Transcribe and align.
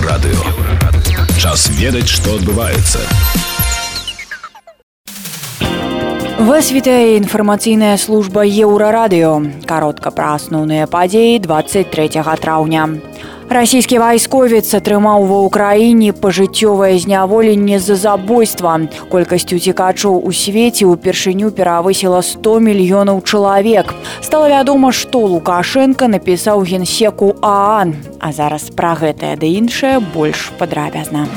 Еўрарадыё. 0.00 0.40
Час 1.36 1.68
ведаць, 1.76 2.08
што 2.08 2.40
адбываецца. 2.40 3.04
Вас 6.40 6.70
вітае 6.72 7.20
інфармацыйная 7.20 7.98
служба 8.00 8.46
еўрарадыё. 8.48 9.60
Каротка 9.68 10.08
пра 10.10 10.40
асноўныя 10.40 10.88
падзеі 10.88 11.36
23 11.44 12.24
траўня. 12.40 12.88
Расійскі 13.49 14.01
вайсковец 14.01 14.65
атрымаў 14.73 15.25
ва 15.29 15.37
ўкраіне 15.45 16.11
пажыццёвае 16.17 16.97
зняволенне 16.97 17.77
за 17.79 17.95
забойства. 17.95 18.75
Колькасць 19.13 19.53
уцікачоў 19.53 20.17
у 20.25 20.33
свеце 20.33 20.89
ўпершыню 20.89 21.53
перавысіла 21.53 22.25
100 22.25 22.59
мільёнаў 22.59 23.21
чалавек. 23.21 23.93
Стала 24.19 24.49
вядома, 24.49 24.91
што 24.91 25.23
Лукашенко 25.29 26.09
напісаў 26.09 26.65
генсеку 26.65 27.35
Аан. 27.41 27.95
А 28.19 28.33
зараз 28.33 28.73
пра 28.73 28.97
гэтае 28.97 29.37
ды 29.37 29.53
іншае 29.61 30.01
больш 30.01 30.49
падрабязна. 30.57 31.29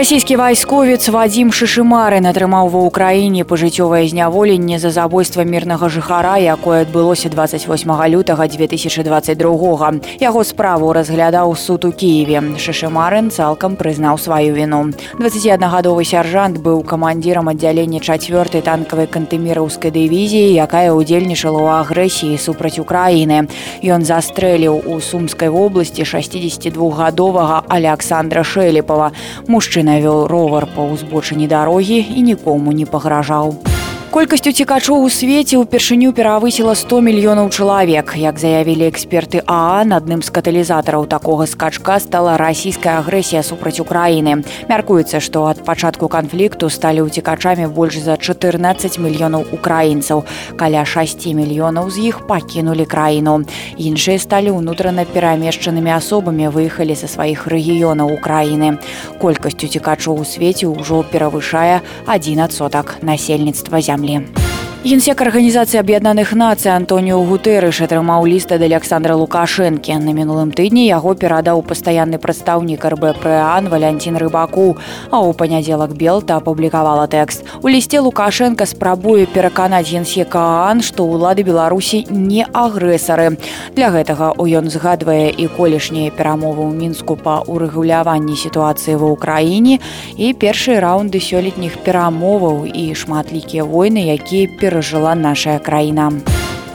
Расійскі 0.00 0.36
вайсковец 0.36 1.08
Вадзім 1.08 1.48
Шышымарын 1.56 2.26
атрымаў 2.28 2.68
ва 2.68 2.80
ўкраіне 2.84 3.48
пажыццёвае 3.48 4.04
зняволенне 4.10 4.76
за 4.76 4.90
забойства 4.92 5.40
мірнага 5.40 5.88
жыхара, 5.88 6.36
якое 6.36 6.84
адбылося 6.84 7.30
28 7.32 7.88
лютага 8.12 8.44
2022. 8.44 9.92
Яго 10.20 10.44
справу 10.44 10.92
разглядаў 10.92 11.56
суд 11.56 11.88
у 11.88 11.92
Киеве. 11.96 12.42
Шышымарын 12.60 13.30
цалкам 13.30 13.78
прызнаў 13.80 14.18
сваю 14.20 14.52
віну. 14.52 14.92
21гадовы 15.16 16.04
сяржант 16.04 16.60
быў 16.60 16.84
камандзірам 16.84 17.48
аддзялення 17.48 18.02
чацвёртай 18.04 18.60
танкавай 18.60 19.08
кантэміраўскай 19.08 19.94
дывізіі, 19.96 20.60
якая 20.60 20.92
ўдзельнічала 20.92 21.56
ў 21.56 21.68
агрэсіі 21.80 22.36
супраць 22.36 22.76
Украіны. 22.76 23.48
Ён 23.80 24.04
застрэліў 24.04 24.92
у 24.92 25.00
сумскай 25.00 25.48
вобласці 25.48 26.04
62гадовага 26.04 27.64
Александра 27.70 28.44
Шэлепава. 28.44 29.16
Мужчына 29.48 29.86
мужчына 29.90 29.94
вёў 29.98 30.18
ровар 30.30 30.64
па 30.74 30.82
ўзбочыне 30.86 31.50
дарогі 31.50 31.98
і 31.98 32.22
нікому 32.22 32.70
не 32.70 32.86
пагражаў. 32.86 33.69
Колькасць 34.16 34.48
уцікачоў 34.48 35.02
у 35.04 35.08
свеце 35.12 35.60
ўпершыню 35.60 36.08
перавысіла 36.16 36.72
100 36.72 37.04
мільёнаў 37.04 37.52
чалавек. 37.52 38.16
Як 38.16 38.40
заявілі 38.40 38.88
эксперты 38.88 39.42
ААН, 39.44 39.92
адным 39.92 40.24
з 40.24 40.32
каталізатараў 40.32 41.04
такога 41.04 41.44
скачка 41.44 42.00
стала 42.00 42.40
расійская 42.40 42.96
агрэсія 43.04 43.44
супраць 43.44 43.76
Украіны. 43.76 44.40
Мяркуецца, 44.72 45.20
што 45.20 45.44
ад 45.52 45.60
пачатку 45.68 46.08
канфлікту 46.08 46.72
сталі 46.72 47.04
ўцікачамі 47.04 47.68
больш 47.68 48.00
за 48.00 48.16
14 48.16 48.96
мільёнаў 48.96 49.52
украінцаў. 49.52 50.24
Каля 50.56 50.88
6 50.88 51.36
мільёнаў 51.36 51.92
з 51.92 52.08
іх 52.08 52.24
пакінулі 52.24 52.88
краіну. 52.88 53.44
Іншыя 53.76 54.16
сталі 54.16 54.56
ўнутрана 54.56 55.04
перамешчанымі 55.04 55.92
асобамі 55.92 56.48
выехалі 56.48 56.96
са 56.96 57.04
сваіх 57.04 57.44
рэгіёнаў 57.52 58.16
Украіны. 58.16 58.80
Колькасць 59.20 59.60
уцікачоў 59.60 60.16
у 60.16 60.24
свеце 60.24 60.64
ўжо 60.72 61.04
перавышае 61.04 61.84
1 62.08 62.48
сотак 62.48 62.96
насельніцтва 63.04 63.84
зямлі 63.84 63.99
зямлі. 64.01 64.40
Генсек 64.86 65.18
арганізацыі 65.18 65.82
аб'яднаных 65.82 66.30
нацый 66.38 66.70
Антоніо 66.70 67.18
Гутэрыш 67.26 67.80
атрымаў 67.82 68.22
ліст 68.22 68.54
ад 68.54 68.62
Александра 68.62 69.18
Лукашэнкі. 69.18 69.98
На 69.98 70.14
мінулым 70.14 70.54
тыдні 70.54 70.86
яго 70.86 71.18
перадаў 71.18 71.66
пастаянны 71.66 72.22
прадстаўнік 72.22 72.86
РБПАн 72.94 73.66
Валянцін 73.66 74.14
Рыбаку, 74.14 74.78
а 75.10 75.18
ў 75.18 75.34
панядзелак 75.34 75.98
Белта 75.98 76.38
апублікавала 76.38 77.10
тэкст. 77.10 77.42
У 77.62 77.68
лісце 77.68 77.98
Лукашенко 77.98 78.62
спрабуе 78.62 79.26
пераканаць 79.26 79.90
генсека 79.90 80.38
Аан, 80.38 80.86
што 80.86 81.02
ўлады 81.02 81.42
Беларусі 81.42 82.06
не 82.06 82.46
агрэсары. 82.46 83.42
Для 83.74 83.90
гэтага 83.90 84.38
ў 84.38 84.62
ён 84.62 84.70
згадвае 84.70 85.34
і 85.34 85.50
колішнія 85.50 86.14
перамовы 86.14 86.62
ў 86.62 86.78
мінску 86.78 87.18
па 87.18 87.42
ўрэгуляванні 87.42 88.38
сітуацыі 88.38 89.02
ва 89.02 89.18
ўкраіне 89.18 89.82
і 90.14 90.30
першыя 90.38 90.78
раўнды 90.78 91.18
сёлетніх 91.18 91.82
перамоваў 91.82 92.70
і 92.70 92.94
шматлікія 92.94 93.66
войны, 93.66 94.14
якія 94.14 94.46
перад 94.46 94.69
перажыла 94.71 95.15
нашая 95.15 95.59
краіна. 95.59 96.11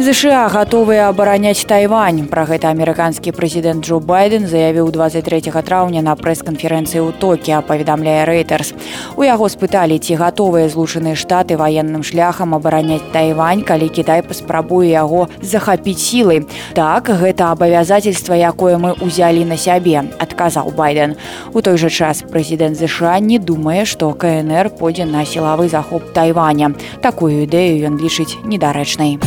ЗША 0.01 0.49
гатовыя 0.49 1.09
абараняць 1.13 1.61
Тайвань. 1.69 2.25
Пра 2.25 2.49
гэта 2.49 2.73
амерыканскі 2.73 3.35
прэзідэнт 3.37 3.85
Джо 3.85 3.99
Байден 4.01 4.47
заявіў 4.49 4.89
23 4.89 5.53
траўня 5.61 6.01
на 6.01 6.17
прэс-канферэнцыі 6.17 7.05
ў 7.05 7.13
токі, 7.21 7.61
паведамляе 7.61 8.25
рэйтерс. 8.25 8.73
У 9.13 9.21
яго 9.21 9.45
спыталі, 9.45 10.01
ці 10.01 10.17
гатовыя 10.17 10.73
злучаныя 10.73 11.13
штаты 11.13 11.53
ваенным 11.53 12.01
шляхам 12.01 12.57
абараняць 12.57 13.13
Тайвань, 13.13 13.61
калі 13.61 13.93
Кітай 13.93 14.25
паспрабуе 14.25 14.89
яго 14.89 15.29
захапіць 15.37 16.01
сілай. 16.01 16.49
Так, 16.73 17.13
гэта 17.13 17.53
абавязательства, 17.53 18.33
якое 18.33 18.81
мы 18.81 18.97
ўзялі 18.97 19.45
на 19.45 19.53
сябе, 19.53 20.01
адказаў 20.17 20.73
Байден. 20.73 21.13
У 21.53 21.61
той 21.61 21.77
жа 21.77 21.93
час 21.93 22.25
прэзідэнт 22.25 22.73
ЗША 22.73 23.21
не 23.21 23.37
думае, 23.37 23.85
што 23.85 24.09
КНР 24.17 24.73
пойдзе 24.81 25.05
на 25.05 25.29
сілавы 25.29 25.69
захоп 25.69 26.09
Тайваня. 26.09 26.73
Такую 27.05 27.45
ідэю 27.45 27.85
ён 27.85 28.01
лічыць 28.01 28.41
недарэчнай. 28.41 29.21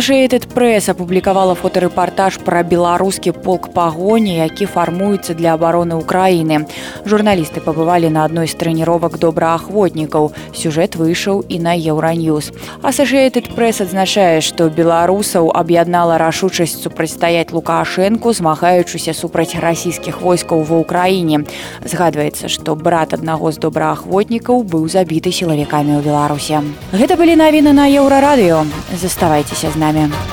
Associated 0.00 0.48
Press 0.54 0.88
апублікавала 0.88 1.54
фотарэпартаж 1.54 2.40
пра 2.42 2.64
беларускі 2.64 3.36
полк 3.36 3.68
пагоні, 3.76 4.40
які 4.40 4.66
фармуецца 4.66 5.36
для 5.36 5.52
абароны 5.52 6.00
ўкраіны. 6.00 6.64
Журналісты 7.04 7.60
пабывалі 7.60 8.08
на 8.08 8.24
адной 8.24 8.48
з 8.48 8.56
трэніровак 8.56 9.20
добраахвотнікаў. 9.20 10.32
Сюжэт 10.56 10.96
выйшаў 10.96 11.44
і 11.46 11.60
на 11.60 11.76
еўраньюз. 11.76 12.50
Associated 12.82 13.52
Press 13.52 13.84
адзначае, 13.84 14.40
што 14.40 14.72
беларусаў 14.72 15.52
аб'яднала 15.52 16.16
рашучасць 16.18 16.80
супрацьстаяць 16.80 17.52
лукашэнку, 17.52 18.32
змагаючыся 18.32 19.12
супраць 19.12 19.54
расійскіх 19.54 20.24
войскаў 20.24 20.64
ва 20.64 20.82
ўкраіне. 20.82 21.44
Згадваецца, 21.84 22.48
што 22.48 22.74
брат 22.74 23.12
аднаго 23.12 23.52
з 23.52 23.60
добраахвотнікаў 23.60 24.64
быў 24.64 24.88
забіты 24.88 25.30
сілавікамі 25.30 26.00
ў 26.00 26.02
Беларусе. 26.02 26.64
Гэта 26.96 27.20
былі 27.20 27.36
навіны 27.36 27.76
на 27.76 27.86
еўрарадыё. 27.86 28.64
Заставайцеся 28.96 29.70
з 29.70 29.76
Time. 29.91 30.30